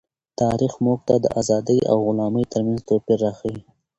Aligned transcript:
تاریخ 0.41 0.73
موږ 0.85 0.99
ته 1.07 1.15
د 1.23 1.25
آزادۍ 1.39 1.79
او 1.91 1.97
غلامۍ 2.05 2.45
ترمنځ 2.51 2.81
توپیر 2.89 3.17
راښيي. 3.23 3.59